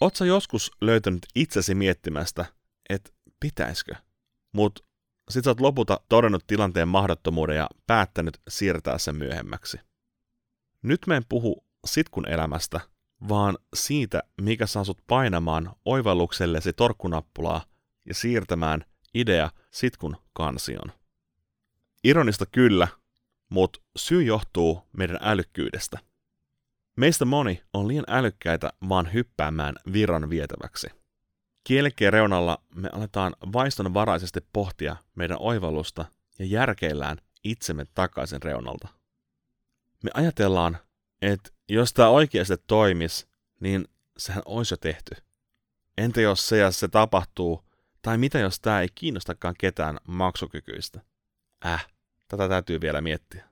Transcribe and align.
Oletko 0.00 0.24
joskus 0.24 0.70
löytänyt 0.80 1.26
itsesi 1.34 1.74
miettimästä, 1.74 2.44
että 2.88 3.10
pitäisikö? 3.40 3.94
Mut 4.52 4.84
sit 5.30 5.44
sä 5.44 5.50
oot 5.50 5.60
lopulta 5.60 6.00
todennut 6.08 6.46
tilanteen 6.46 6.88
mahdottomuuden 6.88 7.56
ja 7.56 7.68
päättänyt 7.86 8.40
siirtää 8.48 8.98
sen 8.98 9.16
myöhemmäksi. 9.16 9.80
Nyt 10.82 11.00
me 11.06 11.16
en 11.16 11.24
puhu 11.28 11.64
sitkun 11.86 12.28
elämästä, 12.28 12.80
vaan 13.28 13.58
siitä, 13.74 14.22
mikä 14.40 14.66
saa 14.66 14.84
sut 14.84 14.98
painamaan 15.06 15.72
oivalluksellesi 15.84 16.72
torkkunappulaa 16.72 17.64
ja 18.04 18.14
siirtämään 18.14 18.84
idea 19.14 19.50
sitkun 19.70 20.16
kansion. 20.32 20.92
Ironista 22.04 22.46
kyllä, 22.46 22.88
mutta 23.48 23.80
syy 23.96 24.22
johtuu 24.22 24.82
meidän 24.92 25.18
älykkyydestä. 25.20 25.98
Meistä 26.98 27.24
moni 27.24 27.62
on 27.72 27.88
liian 27.88 28.04
älykkäitä 28.08 28.72
vaan 28.88 29.12
hyppäämään 29.12 29.74
virran 29.92 30.30
vietäväksi. 30.30 30.86
Kielekkeen 31.64 32.12
reunalla 32.12 32.62
me 32.74 32.88
aletaan 32.92 33.36
vaistonvaraisesti 33.52 34.40
pohtia 34.52 34.96
meidän 35.14 35.36
oivallusta 35.40 36.04
ja 36.38 36.44
järkeillään 36.44 37.18
itsemme 37.44 37.86
takaisin 37.94 38.42
reunalta. 38.42 38.88
Me 40.04 40.10
ajatellaan, 40.14 40.78
että 41.22 41.50
jos 41.68 41.92
tämä 41.92 42.08
oikeasti 42.08 42.54
toimis, 42.66 43.28
niin 43.60 43.88
sehän 44.16 44.42
olisi 44.46 44.72
jo 44.72 44.76
tehty. 44.76 45.14
Entä 45.98 46.20
jos 46.20 46.48
se 46.48 46.58
ja 46.58 46.70
se 46.70 46.88
tapahtuu, 46.88 47.64
tai 48.02 48.18
mitä 48.18 48.38
jos 48.38 48.60
tämä 48.60 48.80
ei 48.80 48.88
kiinnostakaan 48.94 49.54
ketään 49.58 49.98
maksukykyistä? 50.08 51.00
Äh, 51.66 51.86
tätä 52.28 52.48
täytyy 52.48 52.80
vielä 52.80 53.00
miettiä. 53.00 53.44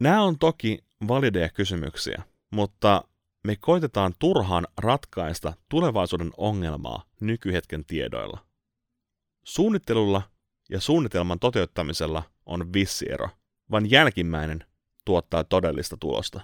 Nämä 0.00 0.22
on 0.22 0.38
toki 0.38 0.83
valideja 1.08 1.48
kysymyksiä, 1.48 2.22
mutta 2.50 3.04
me 3.44 3.56
koitetaan 3.56 4.14
turhaan 4.18 4.66
ratkaista 4.78 5.52
tulevaisuuden 5.68 6.30
ongelmaa 6.36 7.04
nykyhetken 7.20 7.84
tiedoilla. 7.84 8.46
Suunnittelulla 9.44 10.22
ja 10.70 10.80
suunnitelman 10.80 11.38
toteuttamisella 11.38 12.22
on 12.46 12.72
vissi 12.72 13.12
ero, 13.12 13.28
vaan 13.70 13.90
jälkimmäinen 13.90 14.64
tuottaa 15.04 15.44
todellista 15.44 15.96
tulosta. 15.96 16.40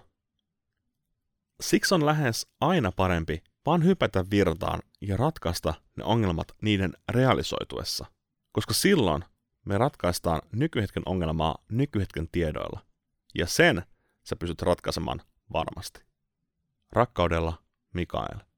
Siksi 1.60 1.94
on 1.94 2.06
lähes 2.06 2.46
aina 2.60 2.92
parempi 2.92 3.42
vaan 3.66 3.84
hypätä 3.84 4.24
virtaan 4.30 4.82
ja 5.00 5.16
ratkaista 5.16 5.74
ne 5.96 6.04
ongelmat 6.04 6.46
niiden 6.62 6.92
realisoituessa, 7.08 8.06
koska 8.52 8.74
silloin 8.74 9.24
me 9.64 9.78
ratkaistaan 9.78 10.42
nykyhetken 10.52 11.02
ongelmaa 11.06 11.58
nykyhetken 11.70 12.28
tiedoilla, 12.32 12.80
ja 13.34 13.46
sen 13.46 13.82
sä 14.24 14.36
pystyt 14.36 14.62
ratkaisemaan 14.62 15.22
varmasti. 15.52 16.02
Rakkaudella, 16.92 17.62
Mikael. 17.94 18.49